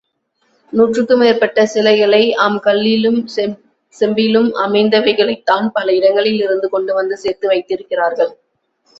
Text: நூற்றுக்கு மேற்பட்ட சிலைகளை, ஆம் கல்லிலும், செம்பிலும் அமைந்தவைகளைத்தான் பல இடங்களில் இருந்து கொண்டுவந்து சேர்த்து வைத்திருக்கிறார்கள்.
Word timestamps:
நூற்றுக்கு 0.73 1.17
மேற்பட்ட 1.17 1.65
சிலைகளை, 1.65 2.33
ஆம் 2.35 2.57
கல்லிலும், 2.63 3.19
செம்பிலும் 3.95 4.49
அமைந்தவைகளைத்தான் 4.55 5.67
பல 5.73 5.93
இடங்களில் 5.93 6.41
இருந்து 6.41 6.69
கொண்டுவந்து 6.69 7.17
சேர்த்து 7.17 7.47
வைத்திருக்கிறார்கள். 7.47 8.31